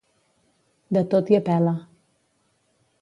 De 0.97 1.03
tot 1.13 1.31
i 1.35 1.37
a 1.41 1.43
pela. 1.51 1.75